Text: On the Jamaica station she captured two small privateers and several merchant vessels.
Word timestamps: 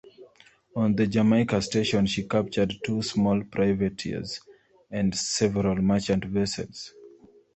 On 0.75 0.95
the 0.95 1.05
Jamaica 1.05 1.61
station 1.61 2.07
she 2.07 2.23
captured 2.23 2.73
two 2.83 3.03
small 3.03 3.43
privateers 3.43 4.41
and 4.89 5.13
several 5.13 5.75
merchant 5.75 6.25
vessels. 6.25 6.91